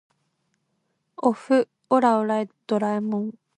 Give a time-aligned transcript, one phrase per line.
[1.17, 2.19] おっふオラ
[2.65, 3.33] ドラえもん